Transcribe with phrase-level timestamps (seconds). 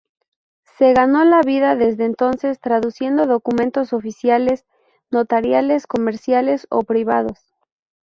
[0.79, 4.65] Se ganó la vida desde entonces traduciendo documentos oficiales,
[5.11, 7.37] notariales, comerciales o privados.